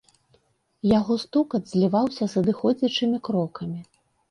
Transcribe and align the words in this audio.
Яго 0.99 1.17
стукат 1.25 1.63
зліваўся 1.75 2.23
з 2.33 2.45
адыходзячымі 2.45 3.23
крокамі. 3.31 3.79